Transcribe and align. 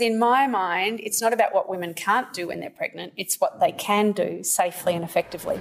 In 0.00 0.18
my 0.18 0.46
mind, 0.46 1.00
it's 1.02 1.20
not 1.20 1.34
about 1.34 1.54
what 1.54 1.68
women 1.68 1.92
can't 1.92 2.32
do 2.32 2.46
when 2.48 2.60
they're 2.60 2.70
pregnant, 2.70 3.12
it's 3.18 3.38
what 3.38 3.60
they 3.60 3.70
can 3.70 4.12
do 4.12 4.42
safely 4.42 4.94
and 4.94 5.04
effectively. 5.04 5.60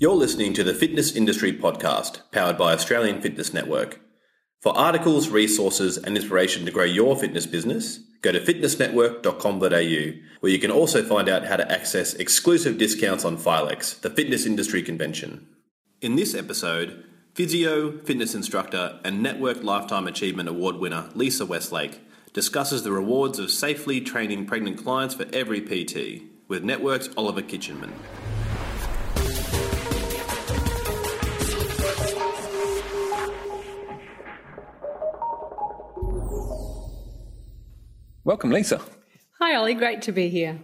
You're 0.00 0.16
listening 0.16 0.54
to 0.54 0.64
the 0.64 0.74
Fitness 0.74 1.14
Industry 1.14 1.52
Podcast, 1.52 2.22
powered 2.32 2.58
by 2.58 2.72
Australian 2.72 3.20
Fitness 3.20 3.54
Network. 3.54 4.00
For 4.64 4.74
articles, 4.78 5.28
resources, 5.28 5.98
and 5.98 6.16
inspiration 6.16 6.64
to 6.64 6.72
grow 6.72 6.84
your 6.84 7.16
fitness 7.16 7.44
business, 7.44 7.98
go 8.22 8.32
to 8.32 8.40
fitnessnetwork.com.au, 8.40 10.20
where 10.40 10.52
you 10.52 10.58
can 10.58 10.70
also 10.70 11.02
find 11.02 11.28
out 11.28 11.44
how 11.44 11.56
to 11.56 11.70
access 11.70 12.14
exclusive 12.14 12.78
discounts 12.78 13.26
on 13.26 13.36
Filex, 13.36 14.00
the 14.00 14.08
fitness 14.08 14.46
industry 14.46 14.82
convention. 14.82 15.46
In 16.00 16.16
this 16.16 16.34
episode, 16.34 17.04
physio, 17.34 17.98
fitness 18.04 18.34
instructor, 18.34 19.00
and 19.04 19.22
Network 19.22 19.62
Lifetime 19.62 20.06
Achievement 20.06 20.48
Award 20.48 20.76
winner 20.76 21.10
Lisa 21.14 21.44
Westlake 21.44 22.00
discusses 22.32 22.84
the 22.84 22.92
rewards 22.92 23.38
of 23.38 23.50
safely 23.50 24.00
training 24.00 24.46
pregnant 24.46 24.82
clients 24.82 25.14
for 25.14 25.26
every 25.34 25.60
PT 25.60 26.22
with 26.48 26.64
Network's 26.64 27.10
Oliver 27.18 27.42
Kitchingman. 27.42 27.92
Welcome, 38.34 38.50
Lisa. 38.50 38.80
Hi, 39.38 39.54
Ollie. 39.54 39.74
Great 39.74 40.02
to 40.02 40.10
be 40.10 40.28
here. 40.28 40.58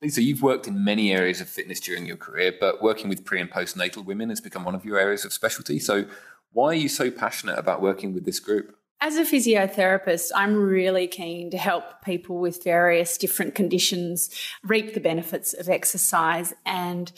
Lisa, 0.00 0.22
you've 0.22 0.40
worked 0.40 0.68
in 0.68 0.84
many 0.84 1.12
areas 1.12 1.40
of 1.40 1.48
fitness 1.48 1.80
during 1.80 2.06
your 2.06 2.16
career, 2.16 2.54
but 2.60 2.80
working 2.80 3.08
with 3.08 3.24
pre 3.24 3.40
and 3.40 3.50
postnatal 3.50 4.04
women 4.04 4.28
has 4.28 4.40
become 4.40 4.64
one 4.64 4.76
of 4.76 4.84
your 4.84 5.00
areas 5.00 5.24
of 5.24 5.32
specialty. 5.32 5.80
So, 5.80 6.04
why 6.52 6.66
are 6.66 6.74
you 6.74 6.88
so 6.88 7.10
passionate 7.10 7.58
about 7.58 7.82
working 7.82 8.14
with 8.14 8.24
this 8.24 8.38
group? 8.38 8.76
As 9.00 9.16
a 9.16 9.24
physiotherapist, 9.24 10.30
I'm 10.32 10.54
really 10.54 11.08
keen 11.08 11.50
to 11.50 11.58
help 11.58 12.04
people 12.04 12.38
with 12.38 12.62
various 12.62 13.18
different 13.18 13.56
conditions 13.56 14.30
reap 14.62 14.94
the 14.94 15.00
benefits 15.00 15.54
of 15.54 15.68
exercise. 15.68 16.54
And 16.64 17.10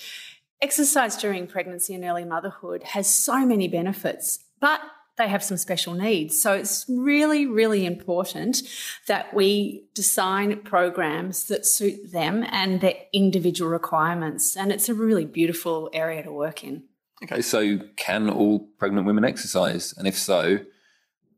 exercise 0.62 1.18
during 1.18 1.46
pregnancy 1.46 1.92
and 1.92 2.04
early 2.04 2.24
motherhood 2.24 2.84
has 2.84 3.14
so 3.14 3.44
many 3.44 3.68
benefits, 3.68 4.46
but 4.62 4.80
they 5.20 5.28
have 5.28 5.44
some 5.44 5.58
special 5.58 5.94
needs. 5.94 6.40
So 6.40 6.52
it's 6.54 6.86
really, 6.88 7.46
really 7.46 7.84
important 7.84 8.62
that 9.06 9.32
we 9.34 9.84
design 9.94 10.60
programs 10.62 11.44
that 11.44 11.66
suit 11.66 12.10
them 12.10 12.44
and 12.50 12.80
their 12.80 12.94
individual 13.12 13.70
requirements. 13.70 14.56
And 14.56 14.72
it's 14.72 14.88
a 14.88 14.94
really 14.94 15.26
beautiful 15.26 15.90
area 15.92 16.22
to 16.22 16.32
work 16.32 16.64
in. 16.64 16.84
Okay, 17.22 17.42
so 17.42 17.78
can 17.96 18.30
all 18.30 18.60
pregnant 18.78 19.06
women 19.06 19.24
exercise? 19.24 19.92
And 19.98 20.08
if 20.08 20.16
so, 20.16 20.60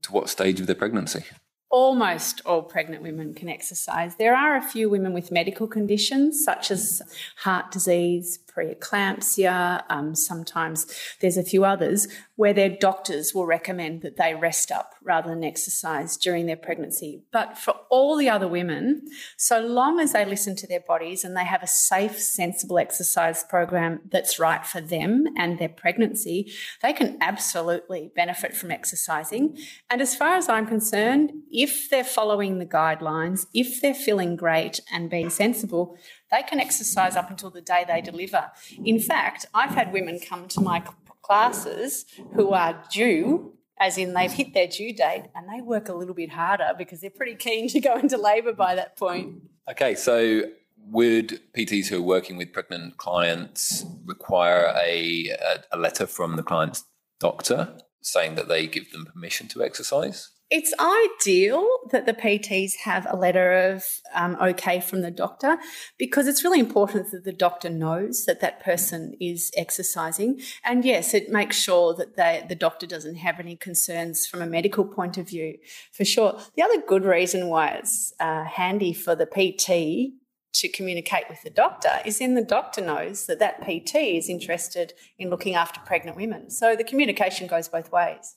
to 0.02 0.12
what 0.12 0.28
stage 0.28 0.60
of 0.60 0.66
their 0.66 0.76
pregnancy? 0.76 1.24
Almost 1.68 2.42
all 2.46 2.62
pregnant 2.62 3.02
women 3.02 3.34
can 3.34 3.48
exercise. 3.48 4.14
There 4.16 4.36
are 4.36 4.56
a 4.56 4.62
few 4.62 4.88
women 4.88 5.12
with 5.12 5.32
medical 5.32 5.66
conditions 5.66 6.44
such 6.44 6.70
as 6.70 7.02
heart 7.38 7.72
disease, 7.72 8.38
preeclampsia. 8.56 9.82
Um, 9.88 10.14
sometimes 10.14 10.86
there's 11.20 11.36
a 11.36 11.42
few 11.42 11.64
others 11.64 12.08
where 12.36 12.52
their 12.52 12.68
doctors 12.68 13.32
will 13.34 13.46
recommend 13.46 14.02
that 14.02 14.16
they 14.16 14.34
rest 14.34 14.70
up 14.70 14.94
rather 15.02 15.28
than 15.28 15.44
exercise 15.44 16.16
during 16.16 16.46
their 16.46 16.56
pregnancy. 16.56 17.22
But 17.32 17.58
for 17.58 17.74
all 17.90 18.16
the 18.16 18.28
other 18.28 18.48
women, 18.48 19.02
so 19.36 19.60
long 19.60 20.00
as 20.00 20.12
they 20.12 20.24
listen 20.24 20.56
to 20.56 20.66
their 20.66 20.80
bodies 20.80 21.24
and 21.24 21.36
they 21.36 21.44
have 21.44 21.62
a 21.62 21.66
safe, 21.66 22.18
sensible 22.18 22.78
exercise 22.78 23.44
program 23.48 24.00
that's 24.10 24.38
right 24.38 24.66
for 24.66 24.80
them 24.80 25.26
and 25.36 25.58
their 25.58 25.68
pregnancy, 25.68 26.52
they 26.82 26.92
can 26.92 27.18
absolutely 27.20 28.10
benefit 28.14 28.56
from 28.56 28.70
exercising. 28.70 29.56
And 29.90 30.00
as 30.00 30.14
far 30.14 30.34
as 30.34 30.48
I'm 30.48 30.66
concerned, 30.66 31.32
if 31.50 31.90
they're 31.90 32.04
following 32.04 32.58
the 32.58 32.66
guidelines, 32.66 33.46
if 33.54 33.80
they're 33.80 33.94
feeling 33.94 34.36
great 34.36 34.80
and 34.92 35.10
being 35.10 35.30
sensible, 35.30 35.96
they 36.32 36.42
can 36.42 36.58
exercise 36.58 37.14
up 37.14 37.30
until 37.30 37.50
the 37.50 37.60
day 37.60 37.84
they 37.86 38.00
deliver. 38.00 38.50
In 38.84 38.98
fact, 38.98 39.46
I've 39.54 39.70
had 39.70 39.92
women 39.92 40.18
come 40.18 40.48
to 40.48 40.60
my 40.60 40.82
classes 41.20 42.06
who 42.34 42.52
are 42.52 42.82
due 42.90 43.52
as 43.78 43.98
in 43.98 44.14
they've 44.14 44.32
hit 44.32 44.54
their 44.54 44.66
due 44.66 44.92
date 44.92 45.24
and 45.34 45.48
they 45.48 45.60
work 45.60 45.88
a 45.88 45.92
little 45.92 46.14
bit 46.14 46.30
harder 46.30 46.72
because 46.76 47.00
they're 47.00 47.10
pretty 47.10 47.34
keen 47.34 47.68
to 47.68 47.80
go 47.80 47.96
into 47.96 48.16
labour 48.16 48.52
by 48.52 48.74
that 48.74 48.96
point. 48.96 49.42
Okay, 49.70 49.94
so 49.94 50.42
would 50.88 51.40
PTs 51.56 51.88
who 51.88 51.98
are 51.98 52.02
working 52.02 52.36
with 52.36 52.52
pregnant 52.52 52.96
clients 52.96 53.84
require 54.04 54.72
a, 54.82 55.28
a, 55.28 55.58
a 55.72 55.76
letter 55.76 56.06
from 56.06 56.36
the 56.36 56.42
client's 56.42 56.84
doctor 57.20 57.76
saying 58.02 58.34
that 58.34 58.48
they 58.48 58.66
give 58.66 58.92
them 58.92 59.06
permission 59.06 59.48
to 59.48 59.62
exercise? 59.62 60.30
It's 60.54 60.74
ideal 60.78 61.66
that 61.92 62.04
the 62.04 62.12
PTs 62.12 62.72
have 62.84 63.06
a 63.08 63.16
letter 63.16 63.72
of 63.72 63.86
um, 64.14 64.36
okay 64.38 64.80
from 64.80 65.00
the 65.00 65.10
doctor 65.10 65.56
because 65.96 66.26
it's 66.26 66.44
really 66.44 66.60
important 66.60 67.10
that 67.10 67.24
the 67.24 67.32
doctor 67.32 67.70
knows 67.70 68.26
that 68.26 68.40
that 68.40 68.62
person 68.62 69.14
is 69.18 69.50
exercising. 69.56 70.42
And 70.62 70.84
yes, 70.84 71.14
it 71.14 71.30
makes 71.30 71.56
sure 71.56 71.94
that 71.94 72.16
they, 72.16 72.44
the 72.46 72.54
doctor 72.54 72.86
doesn't 72.86 73.14
have 73.14 73.40
any 73.40 73.56
concerns 73.56 74.26
from 74.26 74.42
a 74.42 74.46
medical 74.46 74.84
point 74.84 75.16
of 75.16 75.26
view, 75.26 75.56
for 75.90 76.04
sure. 76.04 76.38
The 76.54 76.62
other 76.62 76.82
good 76.86 77.06
reason 77.06 77.48
why 77.48 77.68
it's 77.68 78.12
uh, 78.20 78.44
handy 78.44 78.92
for 78.92 79.14
the 79.14 79.24
PT 79.24 80.12
to 80.54 80.68
communicate 80.68 81.24
with 81.28 81.42
the 81.42 81.50
doctor 81.50 82.00
is 82.04 82.18
then 82.18 82.34
the 82.34 82.44
doctor 82.44 82.80
knows 82.80 83.26
that 83.26 83.38
that 83.38 83.62
PT 83.62 83.96
is 83.96 84.28
interested 84.28 84.92
in 85.18 85.30
looking 85.30 85.54
after 85.54 85.80
pregnant 85.80 86.16
women. 86.16 86.50
So 86.50 86.76
the 86.76 86.84
communication 86.84 87.46
goes 87.46 87.68
both 87.68 87.90
ways 87.90 88.36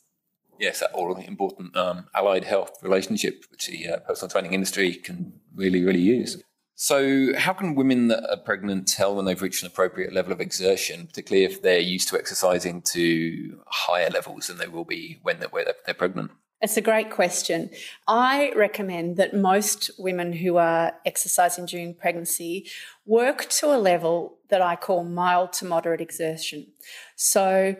yes, 0.59 0.79
that 0.79 0.91
all 0.93 1.15
important 1.15 1.75
um, 1.75 2.07
allied 2.13 2.43
health 2.43 2.77
relationship, 2.81 3.45
which 3.51 3.67
the 3.67 3.89
uh, 3.89 3.97
personal 3.99 4.29
training 4.29 4.53
industry 4.53 4.93
can 4.93 5.33
really, 5.53 5.83
really 5.83 5.99
use. 5.99 6.41
So, 6.77 7.33
how 7.37 7.53
can 7.53 7.75
women 7.75 8.09
that 8.09 8.29
are 8.29 8.37
pregnant 8.37 8.87
tell 8.87 9.15
when 9.15 9.25
they've 9.25 9.41
reached 9.41 9.63
an 9.63 9.67
appropriate 9.67 10.11
level 10.11 10.33
of 10.33 10.41
exertion, 10.41 11.07
particularly 11.07 11.45
if 11.45 11.61
they're 11.61 11.79
used 11.79 12.09
to 12.09 12.17
exercising 12.17 12.81
to 12.81 13.61
higher 13.67 14.09
levels 14.09 14.47
than 14.47 14.57
they 14.57 14.67
will 14.67 14.83
be 14.83 15.19
when 15.21 15.39
they're, 15.39 15.49
they're 15.85 15.95
pregnant? 15.95 16.31
It's 16.61 16.77
a 16.77 16.81
great 16.81 17.11
question. 17.11 17.69
I 18.07 18.51
recommend 18.55 19.17
that 19.17 19.33
most 19.33 19.91
women 19.99 20.33
who 20.33 20.57
are 20.57 20.93
exercising 21.05 21.65
during 21.65 21.93
pregnancy 21.93 22.69
work 23.05 23.49
to 23.49 23.67
a 23.67 23.77
level 23.77 24.37
that 24.49 24.61
I 24.61 24.75
call 24.75 25.03
mild 25.03 25.51
to 25.53 25.65
moderate 25.65 26.01
exertion. 26.01 26.67
So, 27.15 27.75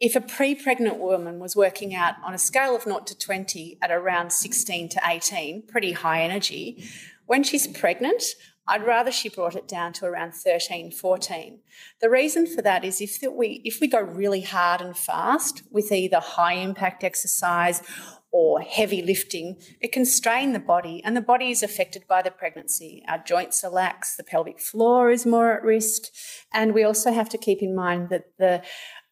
if 0.00 0.16
a 0.16 0.20
pre 0.20 0.54
pregnant 0.54 0.98
woman 0.98 1.38
was 1.38 1.54
working 1.54 1.94
out 1.94 2.14
on 2.24 2.34
a 2.34 2.38
scale 2.38 2.74
of 2.74 2.82
0 2.82 3.00
to 3.00 3.16
20 3.16 3.78
at 3.80 3.90
around 3.90 4.32
16 4.32 4.88
to 4.88 5.00
18, 5.06 5.66
pretty 5.68 5.92
high 5.92 6.22
energy, 6.22 6.84
when 7.26 7.42
she's 7.42 7.66
pregnant, 7.66 8.22
I'd 8.66 8.86
rather 8.86 9.12
she 9.12 9.28
brought 9.28 9.56
it 9.56 9.68
down 9.68 9.92
to 9.94 10.06
around 10.06 10.32
13, 10.32 10.90
14. 10.90 11.60
The 12.00 12.10
reason 12.10 12.46
for 12.46 12.62
that 12.62 12.84
is 12.84 13.00
if 13.00 13.20
that 13.20 13.32
we 13.32 13.60
if 13.64 13.80
we 13.80 13.88
go 13.88 14.00
really 14.00 14.40
hard 14.40 14.80
and 14.80 14.96
fast 14.96 15.62
with 15.70 15.92
either 15.92 16.20
high 16.20 16.54
impact 16.54 17.04
exercise 17.04 17.82
or 18.32 18.60
heavy 18.60 19.02
lifting, 19.02 19.56
it 19.80 19.92
can 19.92 20.04
strain 20.04 20.52
the 20.52 20.58
body 20.58 21.02
and 21.04 21.16
the 21.16 21.20
body 21.20 21.50
is 21.50 21.62
affected 21.62 22.04
by 22.08 22.22
the 22.22 22.30
pregnancy. 22.30 23.04
Our 23.06 23.18
joints 23.18 23.62
are 23.62 23.70
lax, 23.70 24.16
the 24.16 24.24
pelvic 24.24 24.60
floor 24.60 25.10
is 25.10 25.24
more 25.24 25.52
at 25.52 25.62
risk, 25.62 26.04
and 26.52 26.74
we 26.74 26.82
also 26.82 27.12
have 27.12 27.28
to 27.28 27.38
keep 27.38 27.62
in 27.62 27.76
mind 27.76 28.08
that 28.08 28.24
the 28.38 28.62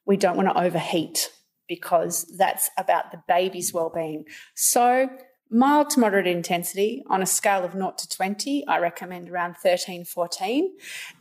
we 0.04 0.16
don't 0.16 0.36
want 0.36 0.48
to 0.48 0.60
overheat 0.60 1.30
because 1.68 2.26
that's 2.36 2.70
about 2.76 3.12
the 3.12 3.22
baby's 3.28 3.72
well-being. 3.72 4.24
So 4.56 5.08
mild 5.52 5.90
to 5.90 6.00
moderate 6.00 6.26
intensity 6.26 7.04
on 7.08 7.22
a 7.22 7.26
scale 7.26 7.64
of 7.64 7.72
0 7.72 7.94
to 7.98 8.08
20, 8.08 8.66
I 8.66 8.78
recommend 8.78 9.28
around 9.28 9.56
13, 9.58 10.04
14. 10.04 10.74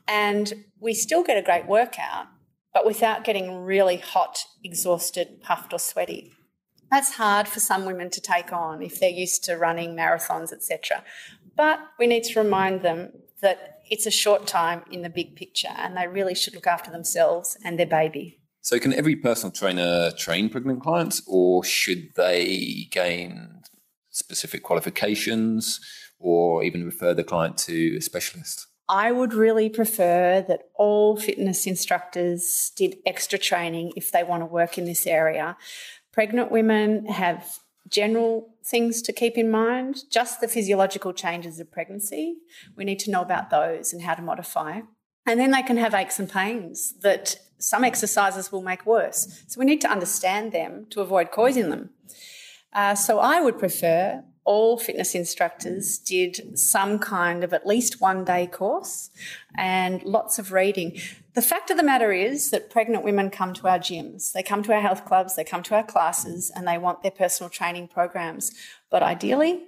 And 0.08 0.54
we 0.80 0.94
still 0.94 1.24
get 1.24 1.38
a 1.38 1.42
great 1.42 1.68
workout, 1.68 2.28
but 2.74 2.86
without 2.86 3.24
getting 3.24 3.60
really 3.60 3.98
hot, 3.98 4.46
exhausted, 4.64 5.42
puffed, 5.42 5.74
or 5.74 5.80
sweaty. 5.80 6.32
That's 6.90 7.14
hard 7.14 7.48
for 7.48 7.60
some 7.60 7.86
women 7.86 8.10
to 8.10 8.22
take 8.22 8.52
on 8.52 8.82
if 8.82 9.00
they're 9.00 9.10
used 9.10 9.44
to 9.46 9.58
running 9.58 9.96
marathons, 9.96 10.52
etc. 10.52 11.04
But 11.56 11.80
we 12.00 12.08
need 12.08 12.24
to 12.26 12.42
remind 12.42 12.82
them 12.82 13.12
that 13.42 13.80
it's 13.90 14.06
a 14.06 14.12
short 14.12 14.48
time 14.48 14.84
in 14.90 15.02
the 15.02 15.10
big 15.10 15.36
picture 15.36 15.74
and 15.76 15.98
they 15.98 16.08
really 16.08 16.36
should 16.36 16.56
look 16.56 16.68
after 16.68 16.92
themselves 16.92 17.58
and 17.64 17.78
their 17.78 17.86
baby. 17.86 18.40
So, 18.62 18.78
can 18.78 18.94
every 18.94 19.16
personal 19.16 19.52
trainer 19.52 20.12
train 20.12 20.48
pregnant 20.50 20.84
clients, 20.84 21.24
or 21.26 21.64
should 21.64 22.10
they 22.16 22.88
gain 22.92 23.61
specific 24.12 24.64
qualifications, 24.64 25.80
or 26.20 26.64
even 26.64 26.86
refer 26.86 27.14
the 27.14 27.24
client 27.24 27.58
to 27.58 27.98
a 27.98 28.02
specialist? 28.02 28.68
I 28.88 29.12
would 29.12 29.34
really 29.34 29.70
prefer 29.70 30.44
that 30.48 30.64
all 30.76 31.16
fitness 31.16 31.66
instructors 31.66 32.72
did 32.76 32.98
extra 33.06 33.40
training 33.40 33.94
if 33.96 34.12
they 34.12 34.24
want 34.24 34.42
to 34.42 34.46
work 34.46 34.78
in 34.78 34.86
this 34.86 35.08
area. 35.08 35.56
Pregnant 36.12 36.52
women 36.52 37.06
have 37.06 37.60
general 37.88 38.54
things 38.66 39.02
to 39.04 39.14
keep 39.14 39.38
in 39.38 39.50
mind, 39.50 40.04
just 40.12 40.42
the 40.42 40.48
physiological 40.48 41.14
changes 41.14 41.60
of 41.60 41.72
pregnancy. 41.72 42.36
We 42.76 42.84
need 42.84 43.00
to 43.00 43.12
know 43.12 43.22
about 43.22 43.50
those 43.50 43.94
and 43.94 44.02
how 44.02 44.16
to 44.16 44.22
modify. 44.22 44.82
And 45.26 45.40
then 45.40 45.52
they 45.52 45.62
can 45.62 45.78
have 45.78 45.94
aches 45.94 46.20
and 46.20 46.30
pains 46.30 46.94
that 47.02 47.38
some 47.60 47.84
exercises 47.84 48.52
will 48.52 48.64
make 48.64 48.86
worse. 48.86 49.44
So 49.48 49.60
we 49.60 49.66
need 49.66 49.82
to 49.82 49.92
understand 49.92 50.52
them 50.52 50.88
to 50.90 51.02
avoid 51.02 51.32
causing 51.32 51.70
them. 51.70 51.92
Uh, 52.74 52.96
so 52.96 53.20
I 53.20 53.42
would 53.42 53.60
prefer 53.60 54.24
all 54.44 54.78
fitness 54.78 55.14
instructors 55.14 55.98
did 56.00 56.58
some 56.58 56.98
kind 56.98 57.44
of 57.44 57.54
at 57.54 57.68
least 57.68 58.02
one 58.02 58.26
day 58.26 58.48
course 58.48 59.12
and 59.56 60.02
lots 60.04 60.40
of 60.40 60.52
reading. 60.52 61.00
The 61.34 61.42
fact 61.42 61.70
of 61.70 61.78
the 61.78 61.84
matter 61.84 62.12
is 62.12 62.50
that 62.50 62.70
pregnant 62.70 63.04
women 63.04 63.30
come 63.30 63.54
to 63.54 63.68
our 63.68 63.80
gyms, 63.80 64.32
they 64.34 64.44
come 64.44 64.64
to 64.64 64.74
our 64.74 64.82
health 64.82 65.06
clubs, 65.06 65.36
they 65.36 65.44
come 65.44 65.64
to 65.64 65.76
our 65.76 65.84
classes, 65.84 66.52
and 66.54 66.68
they 66.68 66.78
want 66.78 67.04
their 67.04 67.12
personal 67.12 67.50
training 67.50 67.88
programs. 67.88 68.52
But 68.90 69.04
ideally, 69.04 69.64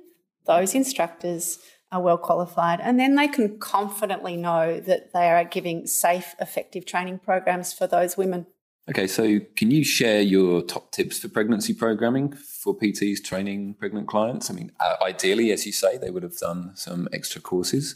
those 0.46 0.76
instructors 0.76 1.60
are 1.92 2.02
well 2.02 2.18
qualified, 2.18 2.82
and 2.82 3.00
then 3.00 3.16
they 3.16 3.28
can 3.28 3.60
confidently 3.60 4.36
know 4.36 4.80
that 4.80 5.14
they 5.14 5.30
are 5.30 5.46
giving 5.46 5.86
safe, 5.86 6.36
effective 6.42 6.86
training 6.86 7.20
programs 7.20 7.72
for 7.72 7.86
those 7.86 8.18
women. 8.18 8.48
Okay, 8.90 9.08
so 9.08 9.40
can 9.56 9.72
you 9.72 9.84
share 9.86 10.22
your 10.22 10.62
top 10.62 10.92
tips 10.92 11.20
for 11.20 11.30
pregnancy 11.30 11.74
programming 11.74 12.34
for 12.34 12.78
PTs 12.78 13.24
training 13.24 13.76
pregnant 13.76 14.08
clients? 14.08 14.50
I 14.50 14.54
mean, 14.54 14.74
uh, 14.78 14.96
ideally, 15.02 15.52
as 15.52 15.66
you 15.66 15.72
say, 15.72 15.98
they 15.98 16.10
would 16.10 16.24
have 16.24 16.38
done 16.38 16.72
some 16.76 17.08
extra 17.14 17.40
courses, 17.40 17.96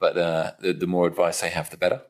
but 0.00 0.16
uh, 0.16 0.52
the, 0.60 0.72
the 0.72 0.86
more 0.86 1.06
advice 1.06 1.42
they 1.42 1.50
have, 1.50 1.68
the 1.68 1.76
better. 1.76 2.00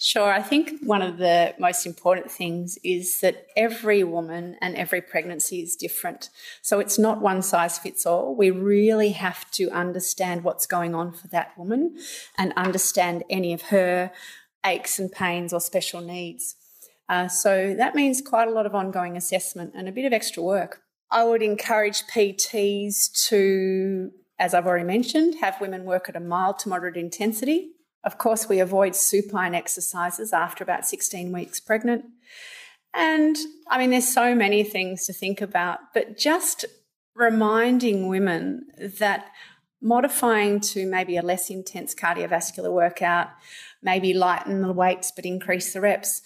Sure. 0.00 0.32
I 0.32 0.42
think 0.42 0.80
one 0.82 1.02
of 1.02 1.18
the 1.18 1.54
most 1.58 1.86
important 1.86 2.30
things 2.30 2.78
is 2.84 3.18
that 3.20 3.46
every 3.56 4.04
woman 4.04 4.56
and 4.60 4.76
every 4.76 5.00
pregnancy 5.00 5.60
is 5.60 5.74
different. 5.74 6.30
So 6.62 6.78
it's 6.78 6.98
not 6.98 7.20
one 7.20 7.42
size 7.42 7.78
fits 7.78 8.06
all. 8.06 8.34
We 8.36 8.50
really 8.50 9.10
have 9.10 9.48
to 9.52 9.70
understand 9.70 10.44
what's 10.44 10.66
going 10.66 10.94
on 10.94 11.12
for 11.12 11.26
that 11.28 11.56
woman 11.58 11.98
and 12.36 12.52
understand 12.56 13.24
any 13.28 13.52
of 13.52 13.62
her 13.62 14.12
aches 14.64 15.00
and 15.00 15.10
pains 15.10 15.52
or 15.52 15.60
special 15.60 16.00
needs. 16.00 16.54
Uh, 17.08 17.28
so 17.28 17.74
that 17.74 17.94
means 17.94 18.20
quite 18.20 18.48
a 18.48 18.50
lot 18.50 18.66
of 18.66 18.74
ongoing 18.74 19.16
assessment 19.16 19.72
and 19.74 19.88
a 19.88 19.92
bit 19.92 20.04
of 20.04 20.12
extra 20.12 20.42
work. 20.42 20.82
I 21.10 21.24
would 21.24 21.42
encourage 21.42 22.02
PTs 22.06 23.28
to, 23.28 24.10
as 24.38 24.52
I've 24.52 24.66
already 24.66 24.84
mentioned, 24.84 25.36
have 25.40 25.60
women 25.60 25.84
work 25.84 26.08
at 26.08 26.16
a 26.16 26.20
mild 26.20 26.58
to 26.60 26.68
moderate 26.68 26.96
intensity 26.96 27.70
of 28.04 28.18
course, 28.18 28.48
we 28.48 28.60
avoid 28.60 28.94
supine 28.94 29.54
exercises 29.54 30.32
after 30.32 30.62
about 30.62 30.86
16 30.86 31.32
weeks 31.32 31.60
pregnant. 31.60 32.04
And 32.94 33.36
I 33.68 33.78
mean, 33.78 33.90
there's 33.90 34.08
so 34.08 34.34
many 34.34 34.62
things 34.62 35.04
to 35.06 35.12
think 35.12 35.40
about, 35.40 35.80
but 35.92 36.16
just 36.16 36.64
reminding 37.14 38.08
women 38.08 38.66
that 38.98 39.26
modifying 39.82 40.60
to 40.60 40.86
maybe 40.86 41.16
a 41.16 41.22
less 41.22 41.50
intense 41.50 41.94
cardiovascular 41.94 42.72
workout, 42.72 43.28
maybe 43.82 44.14
lighten 44.14 44.62
the 44.62 44.72
weights 44.72 45.12
but 45.14 45.26
increase 45.26 45.72
the 45.72 45.80
reps. 45.80 46.22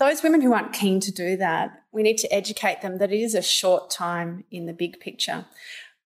Those 0.00 0.22
women 0.22 0.40
who 0.40 0.54
aren't 0.54 0.72
keen 0.72 0.98
to 1.00 1.12
do 1.12 1.36
that, 1.36 1.82
we 1.92 2.02
need 2.02 2.16
to 2.18 2.34
educate 2.34 2.80
them 2.80 2.96
that 2.98 3.12
it 3.12 3.20
is 3.20 3.34
a 3.34 3.42
short 3.42 3.90
time 3.90 4.44
in 4.50 4.64
the 4.64 4.72
big 4.72 4.98
picture. 4.98 5.44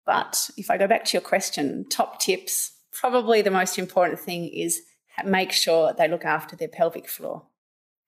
But 0.05 0.49
if 0.55 0.71
I 0.71 0.77
go 0.77 0.87
back 0.87 1.03
to 1.05 1.17
your 1.17 1.21
question, 1.21 1.85
top 1.89 2.19
tips 2.21 2.71
probably 2.93 3.41
the 3.41 3.51
most 3.51 3.77
important 3.77 4.19
thing 4.19 4.47
is 4.47 4.81
make 5.25 5.51
sure 5.51 5.93
they 5.93 6.07
look 6.07 6.23
after 6.23 6.55
their 6.55 6.69
pelvic 6.69 7.09
floor. 7.09 7.43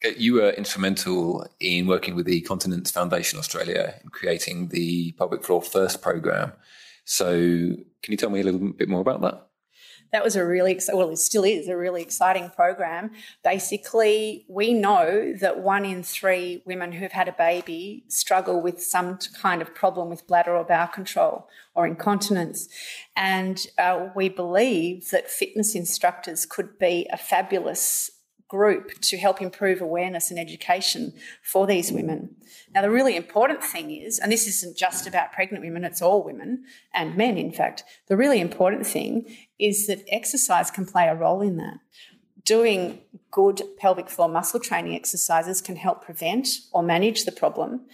Uh, 0.06 0.12
you 0.18 0.36
were 0.36 0.52
instrumental 0.52 1.46
in 1.60 1.86
working 1.86 2.16
with 2.16 2.28
the 2.28 2.40
Continence 2.42 2.90
Foundation 2.90 3.38
Australia 3.38 3.96
in 4.02 4.10
creating 4.10 4.70
the 4.70 5.12
Pelvic 5.14 5.44
Floor 5.44 5.62
First 5.62 6.02
program. 6.02 6.54
So, 7.04 7.30
can 7.34 8.12
you 8.12 8.18
tell 8.18 8.30
me 8.30 8.40
a 8.40 8.44
little 8.44 8.72
bit 8.72 8.88
more 8.88 9.02
about 9.02 9.22
that? 9.22 9.48
That 10.14 10.24
was 10.24 10.36
a 10.36 10.46
really 10.46 10.80
well 10.94 11.10
it 11.10 11.18
still 11.18 11.44
is 11.44 11.68
a 11.68 11.76
really 11.76 12.02
exciting 12.02 12.50
program. 12.52 13.12
Basically 13.44 14.46
we 14.48 14.74
know 14.74 15.34
that 15.42 15.60
one 15.60 15.84
in 15.86 16.04
three 16.04 16.62
women 16.66 16.94
who've 16.94 17.12
had 17.12 17.28
a 17.28 17.34
baby 17.34 18.06
struggle 18.08 18.62
with 18.62 18.82
some 18.82 19.18
kind 19.42 19.62
of 19.62 19.76
problem 19.76 20.10
with 20.10 20.26
bladder 20.28 20.56
or 20.56 20.64
bowel 20.64 20.88
control 20.88 21.50
or 21.76 21.88
incontinence. 21.88 22.70
And 23.16 23.66
uh, 23.78 24.10
we 24.16 24.30
believe 24.30 25.10
that 25.10 25.30
fitness 25.30 25.74
instructors 25.74 26.46
could 26.46 26.78
be 26.78 27.08
a 27.12 27.18
fabulous 27.18 28.12
group 28.48 29.00
to 29.02 29.18
help 29.18 29.42
improve 29.42 29.82
awareness 29.82 30.30
and 30.30 30.40
education 30.40 31.14
for 31.42 31.66
these 31.66 31.92
women. 31.92 32.36
Now, 32.74 32.82
the 32.82 32.92
really 32.92 33.16
important 33.16 33.64
thing 33.64 33.92
is, 33.92 34.20
and 34.20 34.32
this 34.32 34.48
isn't 34.48 34.78
just 34.78 35.08
about 35.08 35.32
pregnant 35.32 35.64
women, 35.64 35.84
it's 35.84 36.02
all 36.02 36.24
women 36.24 36.66
and 36.94 37.18
men, 37.18 37.38
in 37.38 37.52
fact, 37.52 37.84
the 38.08 38.18
really 38.18 38.40
important 38.40 38.86
thing 38.86 39.36
is 39.60 39.88
that 39.88 40.04
exercise 40.08 40.70
can 40.70 40.86
play 40.86 41.08
a 41.08 41.16
role 41.16 41.42
in 41.42 41.58
that. 41.58 41.78
Doing 42.46 43.00
good 43.32 43.62
pelvic 43.78 44.10
floor 44.10 44.30
muscle 44.30 44.60
training 44.60 44.96
exercises 44.96 45.62
can 45.62 45.78
help 45.78 46.04
prevent 46.04 46.48
or 46.72 46.84
manage 46.84 47.26
the 47.26 47.32
problem. 47.32 47.86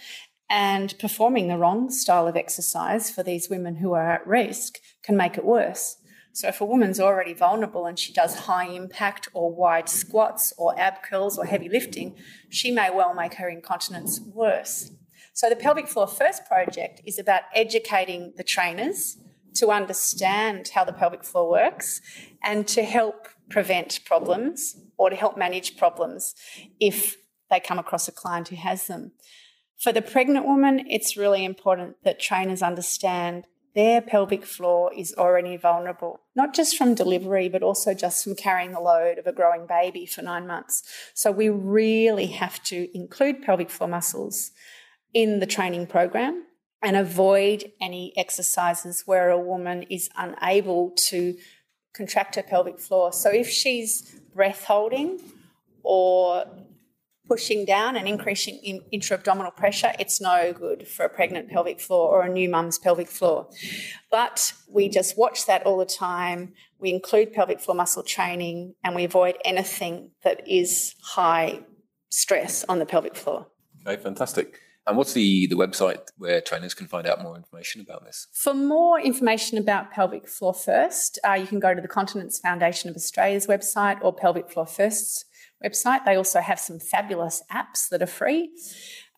And 0.52 0.98
performing 0.98 1.46
the 1.46 1.56
wrong 1.56 1.90
style 1.90 2.26
of 2.26 2.36
exercise 2.36 3.08
for 3.08 3.22
these 3.22 3.48
women 3.48 3.76
who 3.76 3.92
are 3.92 4.10
at 4.10 4.26
risk 4.26 4.78
can 5.02 5.16
make 5.16 5.38
it 5.38 5.44
worse. 5.44 5.96
So 6.32 6.48
if 6.48 6.60
a 6.60 6.64
woman's 6.64 7.00
already 7.00 7.34
vulnerable 7.34 7.86
and 7.86 7.98
she 7.98 8.12
does 8.12 8.40
high 8.40 8.66
impact 8.66 9.28
or 9.32 9.52
wide 9.54 9.88
squats 9.88 10.52
or 10.56 10.78
ab 10.78 11.02
curls 11.02 11.36
or 11.36 11.44
heavy 11.44 11.68
lifting, 11.68 12.16
she 12.48 12.70
may 12.70 12.90
well 12.90 13.14
make 13.14 13.34
her 13.34 13.48
incontinence 13.48 14.20
worse. 14.20 14.92
So 15.32 15.48
the 15.48 15.56
Pelvic 15.56 15.88
Floor 15.88 16.06
First 16.06 16.46
project 16.46 17.00
is 17.04 17.18
about 17.18 17.42
educating 17.54 18.32
the 18.36 18.44
trainers 18.44 19.18
to 19.54 19.70
understand 19.70 20.68
how 20.74 20.84
the 20.84 20.92
pelvic 20.92 21.24
floor 21.24 21.50
works 21.50 22.00
and 22.42 22.66
to 22.68 22.82
help 22.82 23.28
prevent 23.48 24.04
problems 24.04 24.76
or 24.96 25.10
to 25.10 25.16
help 25.16 25.36
manage 25.36 25.76
problems 25.76 26.34
if 26.78 27.16
they 27.50 27.58
come 27.58 27.78
across 27.78 28.06
a 28.06 28.12
client 28.12 28.48
who 28.48 28.56
has 28.56 28.86
them. 28.86 29.12
For 29.78 29.92
the 29.92 30.02
pregnant 30.02 30.46
woman, 30.46 30.86
it's 30.88 31.16
really 31.16 31.44
important 31.44 31.96
that 32.04 32.20
trainers 32.20 32.62
understand 32.62 33.46
their 33.74 34.00
pelvic 34.00 34.44
floor 34.44 34.92
is 34.96 35.14
already 35.16 35.56
vulnerable, 35.56 36.20
not 36.34 36.54
just 36.54 36.76
from 36.76 36.94
delivery, 36.94 37.48
but 37.48 37.62
also 37.62 37.94
just 37.94 38.24
from 38.24 38.34
carrying 38.34 38.72
the 38.72 38.80
load 38.80 39.18
of 39.18 39.26
a 39.26 39.32
growing 39.32 39.66
baby 39.66 40.06
for 40.06 40.22
nine 40.22 40.46
months. 40.46 40.82
So 41.14 41.30
we 41.30 41.48
really 41.48 42.26
have 42.26 42.62
to 42.64 42.88
include 42.96 43.42
pelvic 43.42 43.70
floor 43.70 43.88
muscles 43.88 44.50
in 45.14 45.38
the 45.38 45.46
training 45.46 45.86
program 45.86 46.44
and 46.82 46.96
avoid 46.96 47.72
any 47.80 48.12
exercises 48.16 49.04
where 49.06 49.30
a 49.30 49.38
woman 49.38 49.82
is 49.84 50.08
unable 50.16 50.90
to 51.08 51.36
contract 51.92 52.36
her 52.36 52.42
pelvic 52.42 52.80
floor. 52.80 53.12
So 53.12 53.30
if 53.30 53.48
she's 53.48 54.20
breath 54.34 54.64
holding 54.64 55.20
or 55.82 56.44
pushing 57.30 57.64
down 57.64 57.96
and 57.96 58.08
increasing 58.08 58.56
in 58.56 58.80
intra-abdominal 58.90 59.52
pressure, 59.52 59.92
it's 60.00 60.20
no 60.20 60.52
good 60.52 60.88
for 60.88 61.04
a 61.04 61.08
pregnant 61.08 61.48
pelvic 61.48 61.80
floor 61.80 62.10
or 62.10 62.22
a 62.22 62.28
new 62.28 62.48
mum's 62.50 62.76
pelvic 62.76 63.06
floor. 63.06 63.48
But 64.10 64.52
we 64.68 64.88
just 64.88 65.16
watch 65.16 65.46
that 65.46 65.64
all 65.64 65.78
the 65.78 65.84
time. 65.84 66.54
We 66.80 66.90
include 66.90 67.32
pelvic 67.32 67.60
floor 67.60 67.76
muscle 67.76 68.02
training 68.02 68.74
and 68.82 68.96
we 68.96 69.04
avoid 69.04 69.36
anything 69.44 70.10
that 70.24 70.42
is 70.48 70.96
high 71.04 71.60
stress 72.08 72.64
on 72.64 72.80
the 72.80 72.86
pelvic 72.86 73.14
floor. 73.14 73.46
Okay, 73.86 74.02
fantastic. 74.02 74.58
And 74.88 74.96
what's 74.96 75.12
the, 75.12 75.46
the 75.46 75.54
website 75.54 76.08
where 76.18 76.40
trainers 76.40 76.74
can 76.74 76.88
find 76.88 77.06
out 77.06 77.22
more 77.22 77.36
information 77.36 77.80
about 77.80 78.04
this? 78.04 78.26
For 78.32 78.54
more 78.54 78.98
information 78.98 79.56
about 79.56 79.92
Pelvic 79.92 80.26
Floor 80.26 80.52
First, 80.52 81.20
uh, 81.24 81.34
you 81.34 81.46
can 81.46 81.60
go 81.60 81.74
to 81.74 81.80
the 81.80 81.86
Continence 81.86 82.40
Foundation 82.40 82.90
of 82.90 82.96
Australia's 82.96 83.46
website 83.46 83.98
or 84.02 84.12
Pelvic 84.12 84.50
Floor 84.50 84.66
First's 84.66 85.26
website. 85.64 86.04
They 86.04 86.16
also 86.16 86.40
have 86.40 86.60
some 86.60 86.78
fabulous 86.78 87.42
apps 87.52 87.88
that 87.90 88.02
are 88.02 88.06
free. 88.06 88.50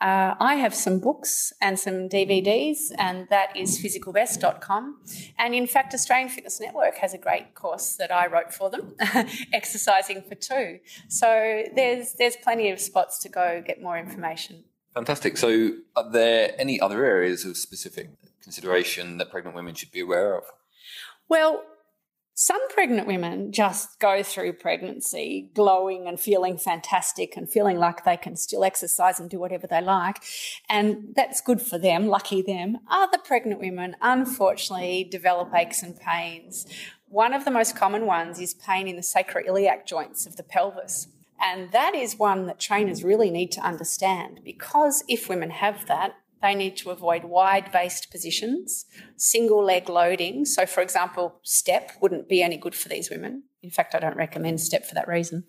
Uh, 0.00 0.34
I 0.40 0.56
have 0.56 0.74
some 0.74 0.98
books 0.98 1.52
and 1.60 1.78
some 1.78 2.08
DVDs, 2.08 2.90
and 2.98 3.28
that 3.30 3.56
is 3.56 3.78
physicalbest.com. 3.80 5.00
And 5.38 5.54
in 5.54 5.68
fact, 5.68 5.94
Australian 5.94 6.28
Fitness 6.28 6.60
Network 6.60 6.96
has 6.96 7.14
a 7.14 7.18
great 7.18 7.54
course 7.54 7.94
that 7.96 8.10
I 8.10 8.26
wrote 8.26 8.52
for 8.52 8.68
them, 8.68 8.96
Exercising 9.52 10.22
for 10.22 10.34
Two. 10.34 10.80
So 11.08 11.62
there's 11.76 12.14
there's 12.14 12.34
plenty 12.34 12.70
of 12.70 12.80
spots 12.80 13.20
to 13.20 13.28
go 13.28 13.62
get 13.64 13.80
more 13.80 13.96
information. 13.96 14.64
Fantastic. 14.94 15.36
So, 15.36 15.70
are 15.96 16.10
there 16.10 16.52
any 16.58 16.80
other 16.80 17.04
areas 17.04 17.44
of 17.44 17.56
specific 17.56 18.10
consideration 18.42 19.18
that 19.18 19.30
pregnant 19.30 19.54
women 19.56 19.74
should 19.74 19.92
be 19.92 20.00
aware 20.00 20.36
of? 20.36 20.44
Well, 21.28 21.62
some 22.34 22.66
pregnant 22.70 23.06
women 23.06 23.52
just 23.52 24.00
go 24.00 24.22
through 24.22 24.54
pregnancy 24.54 25.50
glowing 25.54 26.06
and 26.06 26.18
feeling 26.18 26.56
fantastic 26.56 27.36
and 27.36 27.50
feeling 27.50 27.76
like 27.76 28.04
they 28.04 28.16
can 28.16 28.36
still 28.36 28.64
exercise 28.64 29.20
and 29.20 29.28
do 29.28 29.38
whatever 29.38 29.66
they 29.66 29.82
like. 29.82 30.22
And 30.68 31.14
that's 31.14 31.42
good 31.42 31.60
for 31.60 31.78
them, 31.78 32.06
lucky 32.06 32.40
them. 32.40 32.78
Other 32.90 33.18
pregnant 33.18 33.60
women, 33.60 33.96
unfortunately, 34.00 35.04
develop 35.10 35.52
aches 35.54 35.82
and 35.82 35.98
pains. 35.98 36.66
One 37.06 37.34
of 37.34 37.44
the 37.44 37.50
most 37.50 37.76
common 37.76 38.06
ones 38.06 38.40
is 38.40 38.54
pain 38.54 38.88
in 38.88 38.96
the 38.96 39.02
sacroiliac 39.02 39.86
joints 39.86 40.24
of 40.24 40.36
the 40.36 40.42
pelvis. 40.42 41.08
And 41.38 41.72
that 41.72 41.94
is 41.94 42.18
one 42.18 42.46
that 42.46 42.60
trainers 42.60 43.04
really 43.04 43.30
need 43.30 43.52
to 43.52 43.60
understand 43.60 44.40
because 44.44 45.04
if 45.08 45.28
women 45.28 45.50
have 45.50 45.86
that, 45.88 46.14
They 46.42 46.54
need 46.54 46.76
to 46.78 46.90
avoid 46.90 47.24
wide 47.24 47.70
based 47.70 48.10
positions, 48.10 48.84
single 49.16 49.64
leg 49.64 49.88
loading. 49.88 50.44
So, 50.44 50.66
for 50.66 50.80
example, 50.82 51.36
step 51.42 51.92
wouldn't 52.00 52.28
be 52.28 52.42
any 52.42 52.56
good 52.56 52.74
for 52.74 52.88
these 52.88 53.08
women. 53.08 53.44
In 53.62 53.70
fact, 53.70 53.94
I 53.94 54.00
don't 54.00 54.16
recommend 54.16 54.60
step 54.60 54.84
for 54.84 54.94
that 54.94 55.06
reason. 55.06 55.44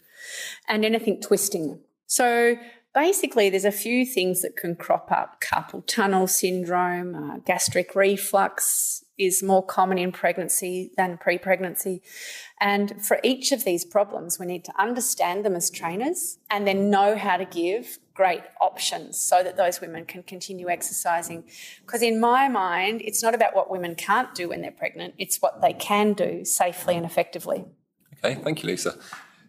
And 0.67 0.85
anything 0.85 1.19
twisting. 1.19 1.79
So, 2.05 2.55
basically, 2.93 3.49
there's 3.49 3.65
a 3.65 3.71
few 3.71 4.05
things 4.05 4.41
that 4.41 4.55
can 4.55 4.75
crop 4.75 5.11
up 5.11 5.41
carpal 5.41 5.85
tunnel 5.85 6.27
syndrome, 6.27 7.15
uh, 7.15 7.37
gastric 7.39 7.95
reflux 7.95 9.03
is 9.17 9.43
more 9.43 9.63
common 9.63 9.97
in 9.97 10.11
pregnancy 10.11 10.91
than 10.97 11.17
pre 11.17 11.37
pregnancy. 11.37 12.01
And 12.59 13.05
for 13.05 13.19
each 13.23 13.51
of 13.51 13.63
these 13.63 13.85
problems, 13.85 14.39
we 14.39 14.45
need 14.45 14.63
to 14.65 14.81
understand 14.81 15.45
them 15.45 15.55
as 15.55 15.69
trainers 15.69 16.39
and 16.49 16.65
then 16.65 16.89
know 16.89 17.17
how 17.17 17.37
to 17.37 17.45
give 17.45 17.99
great 18.13 18.43
options 18.61 19.19
so 19.19 19.43
that 19.43 19.57
those 19.57 19.81
women 19.81 20.05
can 20.05 20.23
continue 20.23 20.69
exercising. 20.69 21.43
Because 21.81 22.01
in 22.01 22.19
my 22.19 22.47
mind, 22.47 23.01
it's 23.03 23.23
not 23.23 23.35
about 23.35 23.55
what 23.55 23.69
women 23.69 23.95
can't 23.95 24.33
do 24.35 24.49
when 24.49 24.61
they're 24.61 24.71
pregnant, 24.71 25.15
it's 25.17 25.41
what 25.41 25.61
they 25.61 25.73
can 25.73 26.13
do 26.13 26.45
safely 26.45 26.95
and 26.95 27.05
effectively. 27.05 27.65
Okay, 28.23 28.39
thank 28.41 28.63
you, 28.63 28.67
Lisa. 28.69 28.97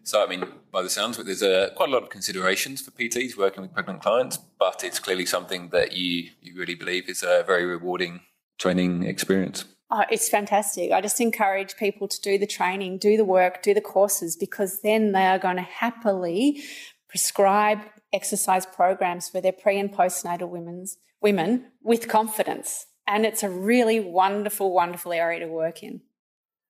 So, 0.05 0.23
I 0.23 0.27
mean, 0.27 0.45
by 0.71 0.83
the 0.83 0.89
sounds 0.89 1.17
of 1.17 1.21
it, 1.21 1.25
there's 1.25 1.41
a, 1.41 1.71
quite 1.75 1.89
a 1.89 1.91
lot 1.91 2.03
of 2.03 2.09
considerations 2.09 2.79
for 2.79 2.91
PTs 2.91 3.35
working 3.35 3.63
with 3.63 3.73
pregnant 3.73 4.03
clients, 4.03 4.37
but 4.37 4.83
it's 4.83 4.99
clearly 4.99 5.25
something 5.25 5.69
that 5.69 5.93
you, 5.93 6.29
you 6.41 6.55
really 6.55 6.75
believe 6.75 7.09
is 7.09 7.23
a 7.23 7.43
very 7.45 7.65
rewarding 7.65 8.21
training 8.59 9.01
experience. 9.03 9.65
Oh, 9.89 10.03
it's 10.11 10.29
fantastic. 10.29 10.91
I 10.91 11.01
just 11.01 11.19
encourage 11.19 11.75
people 11.75 12.07
to 12.07 12.21
do 12.21 12.37
the 12.37 12.45
training, 12.45 12.99
do 12.99 13.17
the 13.17 13.25
work, 13.25 13.63
do 13.63 13.73
the 13.73 13.81
courses, 13.81 14.35
because 14.35 14.81
then 14.81 15.11
they 15.11 15.25
are 15.25 15.39
going 15.39 15.55
to 15.55 15.63
happily 15.63 16.63
prescribe 17.09 17.79
exercise 18.13 18.67
programs 18.67 19.27
for 19.27 19.41
their 19.41 19.53
pre 19.53 19.79
and 19.79 19.91
postnatal 19.91 20.49
women's, 20.49 20.97
women 21.19 21.65
with 21.81 22.07
confidence. 22.07 22.85
And 23.07 23.25
it's 23.25 23.41
a 23.41 23.49
really 23.49 23.99
wonderful, 23.99 24.71
wonderful 24.71 25.13
area 25.13 25.39
to 25.39 25.47
work 25.47 25.81
in. 25.81 26.01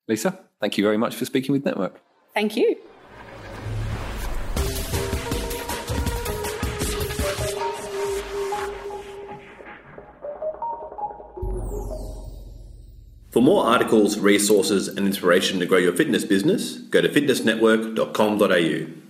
Lisa, 0.07 0.39
thank 0.61 0.77
you 0.77 0.85
very 0.85 0.97
much 0.97 1.15
for 1.15 1.25
speaking 1.25 1.51
with 1.51 1.65
Network. 1.65 1.99
Thank 2.33 2.55
you. 2.55 2.77
For 13.35 13.41
more 13.41 13.65
articles, 13.65 14.17
resources, 14.17 14.87
and 14.87 15.05
inspiration 15.05 15.59
to 15.59 15.65
grow 15.65 15.77
your 15.77 15.91
fitness 15.91 16.23
business, 16.23 16.77
go 16.77 17.01
to 17.01 17.09
fitnessnetwork.com.au. 17.09 19.04